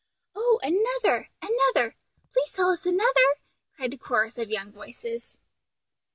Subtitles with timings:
[0.35, 1.29] "Oh, another!
[1.43, 1.95] another!
[2.33, 3.35] Please tell us another?"
[3.75, 5.37] cried a chorus of young voices.